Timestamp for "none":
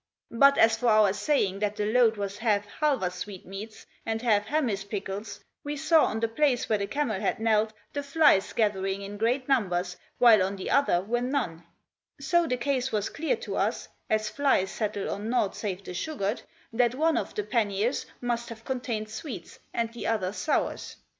11.21-11.65